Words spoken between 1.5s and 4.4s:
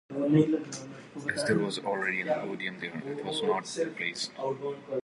was already an Odeon there, it was not replaced.